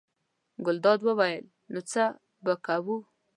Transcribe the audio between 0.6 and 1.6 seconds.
ګلداد وویل: